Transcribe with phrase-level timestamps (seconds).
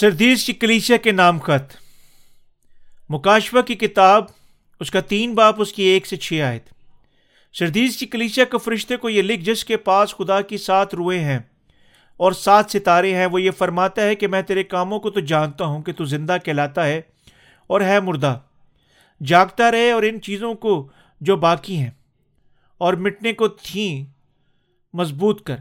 [0.00, 1.74] سردیس کی کلیشیا کے نام خط۔
[3.10, 4.24] مکاشفہ کی کتاب،
[4.80, 6.58] اس کا تین باپ، اس کی ایک سے چھ آئے
[7.52, 11.18] سردیس کی کلیشیا کے فرشتے کو یہ لکھ، جس کے پاس خدا کی سات روئے
[11.18, 11.38] ہیں
[12.16, 15.64] اور سات ستارے ہیں، وہ یہ فرماتا ہے کہ میں تیرے کاموں کو تو جانتا
[15.64, 17.00] ہوں کہ تو زندہ کہلاتا ہے
[17.66, 18.38] اور ہے مردہ۔
[19.20, 20.88] جاگتا رہے اور ان چیزوں کو
[21.20, 21.90] جو باقی ہیں
[22.78, 24.04] اور مٹنے کو تھیں
[24.94, 25.56] مضبوط کر،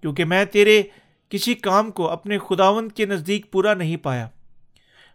[0.00, 0.82] کیونکہ میں تیرے
[1.32, 4.28] کسی کام کو اپنے خداون کے نزدیک پورا نہیں پایا۔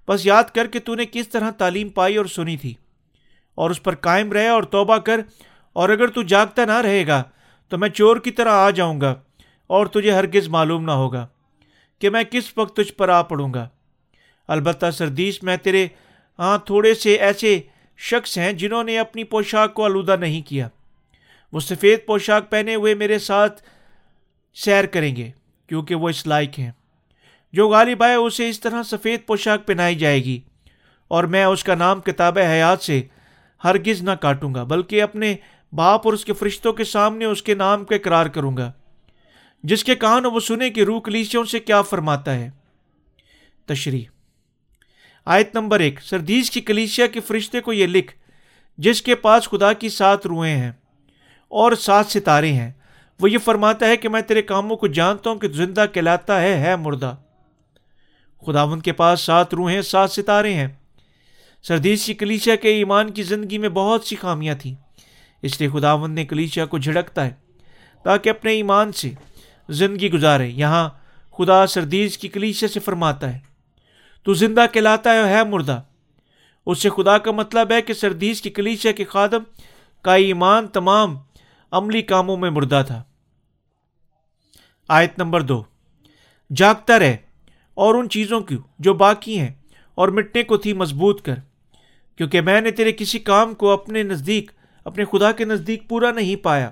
[0.08, 2.74] بس یاد کر کہ تو نے کس طرح تعلیم پائی اور سنی تھی۔
[3.56, 5.20] اور اس پر قائم رہے اور توبہ کر،
[5.74, 7.24] اور اگر تو جاگتا نہ رہے گا
[7.68, 9.16] تو میں چور کی طرح آ جاؤں گا
[9.68, 11.28] اور تجھے ہرگز معلوم نہ ہوگا
[12.00, 13.70] کہ میں کس وقت تجھ پر آ پڑوں گا۔
[14.48, 15.88] البتہ سردیس میں تیرے
[16.40, 17.62] ہاں تھوڑے سے ایسے
[17.98, 20.68] شخص ہیں جنہوں نے اپنی پوشاک کو آلودہ نہیں کیا۔
[21.54, 23.64] وہ سفید پوشاک پہنے ہوئے میرے ساتھ
[24.54, 25.32] سیر کریں گے۔
[25.68, 26.72] کیونکہ وہ اس لائق ہیں۔
[27.54, 30.40] جو غالب آئے اسے اس طرح سفید پوشاک پہنائی جائے گی
[31.08, 33.02] اور میں اس کا نام کتاب حیات سے
[33.64, 35.36] ہرگز نہ کاٹوں گا، بلکہ اپنے
[35.74, 38.72] باپ اور اس کے فرشتوں کے سامنے اس کے نام کا اقرار کروں گا،
[39.64, 42.50] جس کے کان وہ سنے کہ روح کلیسیوں سے کیا فرماتا ہے۔
[43.66, 44.04] تشریح۔
[45.26, 48.14] آیت نمبر ایک۔ سردیز کی کلیسیا کے فرشتے کو یہ لکھ،
[48.78, 50.72] جس کے پاس خدا کی سات روحیں ہیں
[51.48, 52.72] اور سات ستارے ہیں۔
[53.20, 56.58] وہ یہ فرماتا ہے کہ میں تیرے کاموں کو جانتا ہوں کہ زندہ کہلاتا ہے
[56.58, 57.16] ہے مردہ۔
[58.46, 60.68] خداون کے پاس سات روحیں، سات ستارے ہیں۔
[61.64, 64.76] سردیس کی کلیچیا کے ایمان کی زندگی میں بہت سی خامیاں تھیں۔
[65.42, 67.34] اس لیے خداون نے کلیچیا کو جھڑکتا ہے
[68.04, 69.12] تاکہ اپنے ایمان سے
[69.70, 70.90] زندگی گزارے۔ یہاں
[71.38, 73.40] خدا سردیس کی کلیچیا سے فرماتا ہے،
[74.24, 75.82] تو زندہ کہلاتا ہے ہے مردہ۔
[76.66, 79.44] اس سے خدا کا مطلب ہے کہ سردیس کی کلیچیا کے خادم
[80.02, 81.18] کا ایمان تمام
[81.72, 83.04] عملی کاموں میں مردہ تھا۔
[84.88, 85.64] آیت نمبر دو۔
[86.56, 87.14] جاگتا رہ
[87.74, 89.52] اور ان چیزوں کی جو باقی ہیں
[89.96, 91.36] اور مٹنے کو تھی مضبوط کر۔
[92.18, 94.52] کیونکہ میں نے تیرے کسی کام کو اپنے نزدیک،
[94.84, 96.70] اپنے خدا کے نزدیک پورا نہیں پایا۔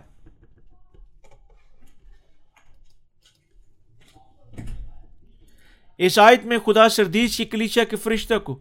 [5.97, 8.59] اس آیت میں خدا سردیس کی کلیچا کے فرشتہ کو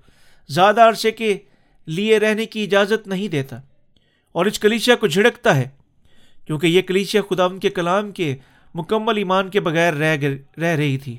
[0.49, 1.39] زیادہ عرصے کے
[1.87, 3.57] لیے رہنے کی اجازت نہیں دیتا۔
[4.33, 5.69] اور اس کلیچا کو جھڑکتا ہے،
[6.47, 8.37] کیونکہ یہ کلیچیا خدا ان کے کلام کے
[8.75, 10.17] مکمل ایمان کے بغیر رہ
[10.59, 11.19] رہ رہی تھی۔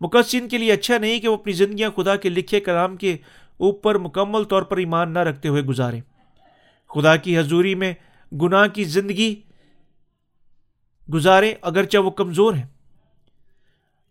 [0.00, 3.16] مقصن کے لیے اچھا نہیں کہ وہ اپنی زندگیاں خدا کے لکھے کلام کے
[3.56, 6.00] اوپر مکمل طور پر ایمان نہ رکھتے ہوئے گزاریں۔
[6.94, 7.94] خدا کی حضوری میں
[8.42, 9.42] گناہ کی زندگی
[11.14, 12.66] گزاریں اگرچہ وہ کمزور ہیں۔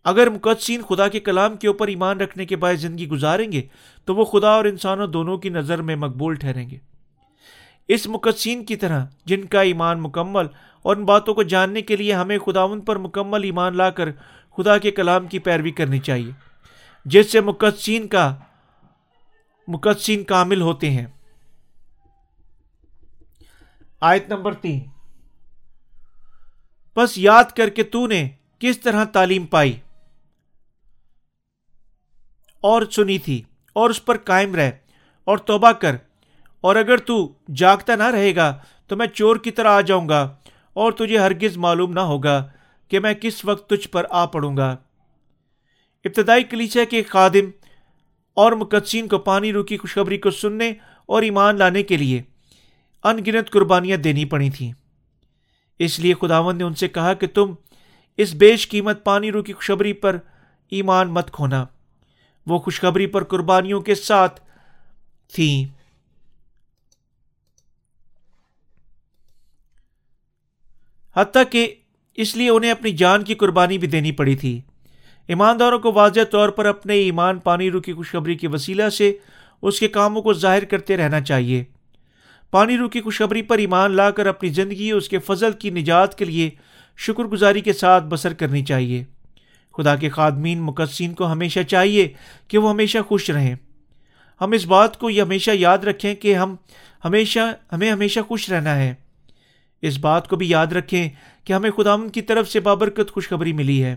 [0.03, 3.61] اگر مقدسین خدا کے کلام کے اوپر ایمان رکھنے کے بعد زندگی گزاریں گے،
[4.05, 6.88] تو وہ خدا اور انسانوں دونوں کی نظر میں مقبول ٹھہریں گے۔
[7.89, 10.45] اس مقدسین کی طرح، جن کا ایمان مکمل
[10.81, 14.11] اور ان باتوں کو جاننے کے لیے ہمیں خداون پر مکمل ایمان لا کر
[14.57, 16.31] خدا کے کلام کی پیروی کرنی چاہیے،
[17.05, 18.35] جس سے مقدسین کا،
[19.67, 21.05] مقدسین کامل ہوتے ہیں۔
[24.01, 24.85] آیت نمبر تین۔
[26.95, 28.29] بس یاد کر کے تو نے
[28.59, 29.79] کس طرح تعلیم پائی۔
[32.61, 33.41] اور سنی تھی
[33.73, 34.71] اور اس پر قائم رہ
[35.23, 35.95] اور توبہ کر
[36.61, 40.35] اور اگر تو جاگتا نہ رہے گا تو میں چور کی طرح آ جاؤں گا
[40.73, 42.47] اور تجھے ہرگز معلوم نہ ہوگا
[42.87, 44.69] کہ میں کس وقت تجھ پر آ پڑوں گا۔
[46.05, 47.49] ابتدائی کلیچے کے خادم
[48.33, 50.73] اور مقدسین کو پانی روکی خوشخبری کو سننے
[51.05, 52.21] اور ایمان لانے کے لیے
[53.03, 54.71] ان گنت قربانیاں دینی پڑی تھیں۔
[55.79, 57.53] اس لیے خداون نے ان سے کہا کہ تم
[58.17, 60.17] اس بیش قیمت پانی روکی خوشخبری پر
[60.69, 61.65] ایمان مت کھونا۔
[62.47, 64.41] وہ خوشخبری پر قربانیوں کے ساتھ
[65.33, 65.78] تھیں۔
[71.19, 71.73] حتیٰ کہ
[72.15, 74.61] اس لیے انہیں اپنی جان کی قربانی بھی دینی پڑی تھی۔
[75.27, 79.17] ایمانداروں کو واضح طور پر اپنے ایمان پانی رو کی خوشخبری کے وسیلہ سے
[79.61, 81.63] اس کے کاموں کو ظاہر کرتے رہنا چاہیے۔
[82.51, 86.17] پانی رو کی خوشخبری پر ایمان لا کر اپنی زندگی اس کے فضل کی نجات
[86.17, 86.49] کے لیے
[86.97, 89.03] شکر گزاری کے ساتھ بسر کرنی چاہیے۔
[89.77, 92.13] خدا کے خادمین مقدسین کو ہمیشہ چاہیے
[92.47, 93.55] کہ وہ ہمیشہ خوش رہیں۔
[94.41, 96.55] ہم اس بات کو یہ ہمیشہ یاد رکھیں کہ ہم
[97.05, 97.39] ہمیشہ
[97.71, 98.93] ہمیں ہمیشہ خوش رہنا ہے۔
[99.81, 101.09] اس بات کو بھی یاد رکھیں
[101.43, 103.95] کہ ہمیں خداون کی طرف سے بابرکت خوشخبری ملی ہے۔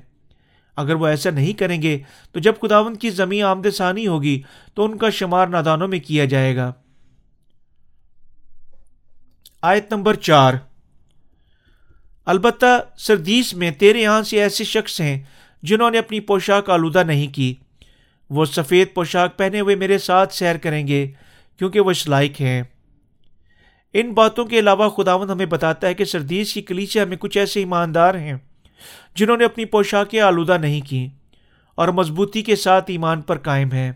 [0.77, 1.99] اگر وہ ایسا نہیں کریں گے
[2.33, 4.43] تو جب خداون کی زمین آمد ثانی ہوگی
[4.75, 6.73] تو ان کا شمار نادانوں میں کیا جائے گا۔
[9.63, 10.55] آیت نمبر چار۔
[12.27, 15.23] البتہ سردیس میں تیرے یہاں سے ایسے شخص ہیں
[15.63, 17.55] جنہوں نے اپنی پوشاک آلودہ نہیں کی۔
[18.31, 21.11] وہ سفید پوشاک پہنے ہوئے میرے ساتھ سیر کریں گے
[21.59, 22.63] کیونکہ وہ لائق ہیں۔
[23.95, 27.61] ان باتوں کے علاوہ خداون ہمیں بتاتا ہے کہ سردیس کی کلیچے میں کچھ ایسے
[27.61, 28.35] ایماندار ہیں
[29.15, 31.09] جنہوں نے اپنی پوشاکیں آلودہ نہیں کی
[31.75, 33.93] اور مضبوطی کے ساتھ ایمان پر قائم ہیں۔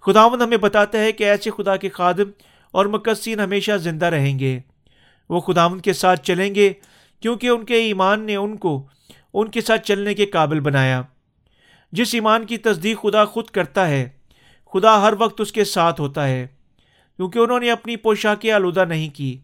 [0.00, 2.30] خداون ہمیں بتاتا ہے کہ ایسے خدا کے خادم
[2.70, 4.58] اور مقصین ہمیشہ زندہ رہیں گے۔
[5.28, 6.72] وہ خداون کے ساتھ چلیں گے
[7.20, 8.86] کیونکہ ان کے ایمان نے ان کو
[9.34, 11.02] ان کے ساتھ چلنے کے قابل بنایا۔
[11.92, 14.08] جس ایمان کی تصدیق خدا خود کرتا ہے،
[14.72, 16.46] خدا ہر وقت اس کے ساتھ ہوتا ہے۔
[17.20, 19.38] کیونکہ انہوں نے اپنی پوشاکیں آلودہ نہیں کی۔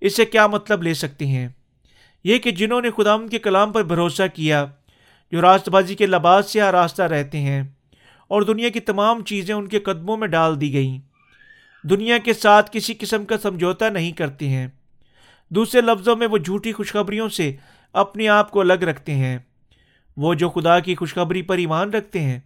[0.00, 1.48] اس سے کیا مطلب لے سکتے ہیں؟
[2.24, 4.66] یہ کہ جنہوں نے خدا کے کلام پر بھروسہ کیا،
[5.32, 7.62] جو راست بازی کے لباس سے آراستہ رہتے ہیں،
[8.28, 10.98] اور دنیا کی تمام چیزیں ان کے قدموں میں ڈال دی گئیں۔
[11.88, 14.66] دنیا کے ساتھ کسی قسم کا سمجھوتا نہیں کرتے ہیں۔
[15.48, 17.56] دوسرے لفظوں میں وہ جھوٹی خوشخبریوں سے
[17.92, 19.38] اپنے آپ کو الگ رکھتے ہیں۔
[20.16, 22.40] وہ جو خدا کی خوشخبری پر ایمان رکھتے ہیں،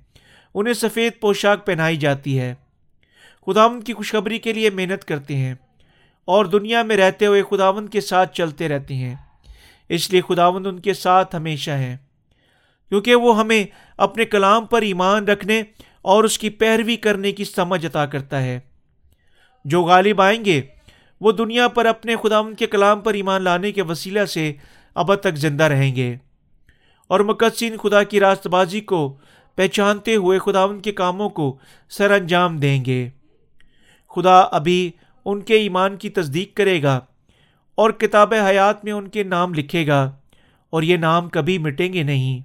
[0.54, 2.54] انہیں سفید پوشاک پہنائی جاتی ہے۔
[3.52, 5.54] خداون کی خوشخبری کے لیے محنت کرتے ہیں
[6.24, 9.14] اور دنیا میں رہتے ہوئے خداون کے ساتھ چلتے رہتے ہیں۔
[9.88, 11.96] اس لیے خداون ان کے ساتھ ہمیشہ ہے
[12.88, 13.64] کیونکہ وہ ہمیں
[13.96, 15.62] اپنے کلام پر ایمان رکھنے
[16.02, 18.60] اور اس کی پیروی کرنے کی سمجھ عطا کرتا ہے۔
[19.64, 20.62] جو غالب آئیں گے،
[21.20, 24.52] وہ دنیا پر اپنے خداون کے کلام پر ایمان لانے کے وسیلہ سے
[24.94, 26.16] اب تک زندہ رہیں گے۔
[27.08, 29.18] اور مقدسین خدا کی راست بازی کو
[29.56, 31.58] پہچانتے ہوئے خدا ان کے کاموں کو
[31.90, 33.08] سر انجام دیں گے۔
[34.14, 34.90] خدا ابھی
[35.24, 37.00] ان کے ایمان کی تصدیق کرے گا
[37.74, 40.12] اور کتاب حیات میں ان کے نام لکھے گا
[40.70, 42.40] اور یہ نام کبھی مٹیں گے نہیں۔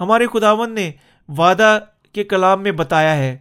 [0.00, 0.92] ہمارے خداون نے
[1.28, 1.78] وعدہ
[2.12, 3.38] کے کلام میں بتایا ہے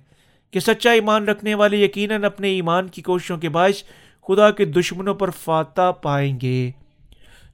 [0.51, 3.83] کہ سچا ایمان رکھنے والے یقیناً اپنے ایمان کی کوششوں کے باعث
[4.27, 6.71] خدا کے دشمنوں پر فاتح پائیں گے۔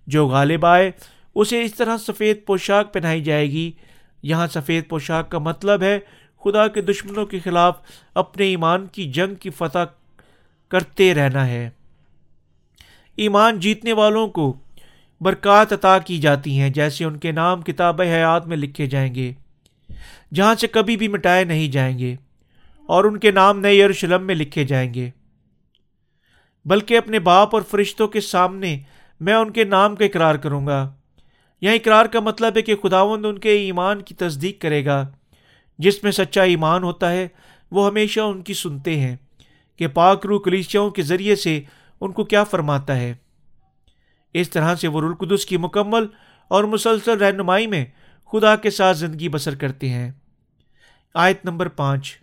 [0.07, 0.92] جو غالب آئے،
[1.36, 3.71] اسے اس طرح سفید پوشاک پہنائی جائے گی۔
[4.24, 6.00] یہاں سفید پوشاک کا مطلب ہے
[6.45, 7.77] خدا کے دشمنوں کے خلاف
[8.13, 9.86] اپنے ایمان کی جنگ کی فتح
[10.71, 11.69] کرتے رہنا ہے۔
[13.15, 14.53] ایمان جیتنے والوں کو
[15.21, 19.31] برکات عطا کی جاتی ہیں، جیسے ان کے نام کتاب حیات میں لکھے جائیں گے،
[20.33, 22.15] جہاں سے کبھی بھی مٹائے نہیں جائیں گے،
[22.86, 25.09] اور ان کے نام نئے یروشلم میں لکھے جائیں گے۔
[26.65, 28.77] بلکہ اپنے باپ اور فرشتوں کے سامنے
[29.19, 30.94] میں ان کے نام کا اقرار کروں گا۔
[31.62, 35.07] یہاں اقرار کا مطلب ہے کہ خداوند ان کے ایمان کی تصدیق کرے گا۔
[35.77, 37.27] جس میں سچا ایمان ہوتا ہے،
[37.72, 39.16] وہ ہمیشہ ان کی سنتے ہیں
[39.75, 41.62] کہ پاک روح کلیچیوں کے ذریعے سے
[42.01, 43.13] ان کو کیا فرماتا ہے۔
[44.33, 46.07] اس طرح سے وہ رلقدس کی مکمل
[46.48, 47.86] اور مسلسل رہنمائی میں
[48.31, 50.12] خدا کے ساتھ زندگی بسر کرتے ہیں۔
[51.13, 52.18] آیت نمبر پانچ۔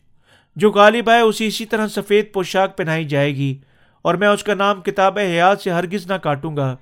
[0.56, 3.58] جو غالب آئے اسے اسی طرح سفید پوشاک پہنائی جائے گی
[4.02, 6.76] اور میں اس کا نام کتاب حیات سے ہرگز نہ کاٹوں گا،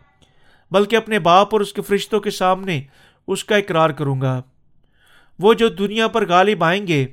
[0.70, 2.82] بلکہ اپنے باپ اور اس کے فرشتوں کے سامنے
[3.26, 4.42] اس کا اقرار کروں گا۔
[5.42, 7.06] وہ جو دنیا پر غالب آئیں گے،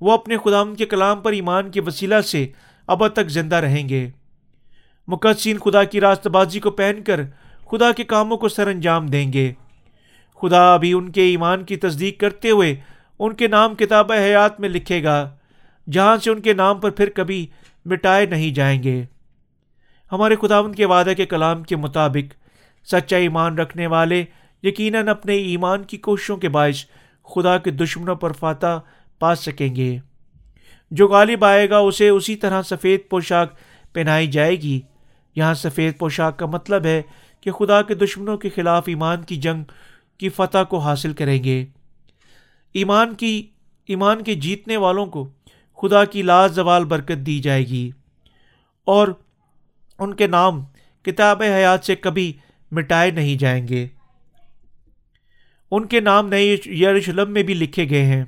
[0.00, 2.46] وہ اپنے خدام کے کلام پر ایمان کے وسیلہ سے
[2.86, 4.10] اب تک زندہ رہیں گے۔
[5.08, 7.20] مقدسین خدا کی راست بازی کو پہن کر
[7.70, 9.52] خدا کے کاموں کو سر انجام دیں گے۔
[10.42, 12.74] خدا ابھی ان کے ایمان کی تصدیق کرتے ہوئے
[13.18, 15.36] ان کے نام کتاب حیات میں لکھے گا،
[15.92, 17.46] جہاں سے ان کے نام پر پھر کبھی
[17.84, 19.04] مٹائے نہیں جائیں گے۔
[20.12, 22.34] ہمارے خداون کے وعدے کے کلام کے مطابق
[22.86, 24.24] سچا ایمان رکھنے والے
[24.62, 26.84] یقیناً اپنے ایمان کی کوششوں کے باعث
[27.34, 28.78] خدا کے دشمنوں پر فاتح
[29.18, 29.98] پا سکیں گے۔
[30.90, 33.52] جو غالب آئے گا اسے اسی طرح سفید پوشاک
[33.92, 34.80] پہنائی جائے گی۔
[35.36, 37.02] یہاں سفید پوشاک کا مطلب ہے
[37.40, 39.64] کہ خدا کے دشمنوں کے خلاف ایمان کی جنگ
[40.18, 41.64] کی فتح کو حاصل کریں گے۔
[42.72, 43.46] ایمان کی،
[43.86, 45.28] ایمان کے جیتنے والوں کو
[45.76, 47.90] خدا کی لاز زوال برکت دی جائے گی۔
[48.84, 49.08] اور
[49.98, 50.64] ان کے نام
[51.02, 52.32] کتاب حیات سے کبھی
[52.70, 53.88] مٹائے نہیں جائیں گے۔
[55.70, 58.24] ان کے نام نئے یروشلم میں بھی لکھے گئے ہیں،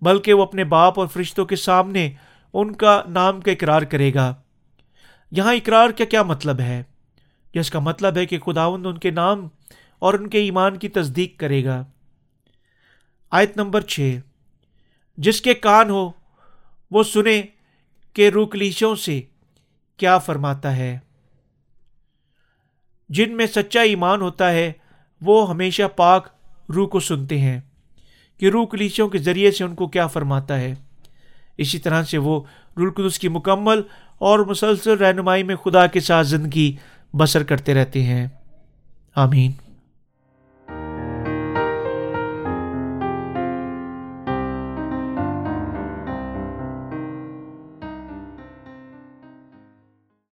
[0.00, 2.10] بلکہ وہ اپنے باپ اور فرشتوں کے سامنے
[2.52, 4.34] ان کا نام کا اقرار کرے گا۔
[5.30, 6.82] یہاں اقرار کا کیا مطلب ہے؟
[7.54, 9.48] جس کا مطلب ہے کہ خداوند ان کے نام
[9.98, 11.84] اور ان کے ایمان کی تصدیق کرے گا۔
[13.30, 14.18] آیت نمبر چھ۔
[15.16, 16.10] جس کے کان ہو،
[16.90, 17.42] وہ سنے
[18.14, 19.22] کہ روکلیشوں سے
[19.96, 20.98] کیا فرماتا ہے۔
[23.08, 24.72] جن میں سچا ایمان ہوتا ہے،
[25.20, 26.39] وہ ہمیشہ پاک
[26.74, 27.60] روح کو سنتے ہیں
[28.38, 30.74] کہ روح کلیچوں کے ذریعے سے ان کو کیا فرماتا ہے۔
[31.58, 32.40] اسی طرح سے وہ
[32.76, 33.82] رلقدس کی مکمل
[34.18, 36.76] اور مسلسل رہنمائی میں خدا کے ساتھ زندگی
[37.14, 38.26] بسر کرتے رہتے ہیں۔
[39.14, 39.69] آمین۔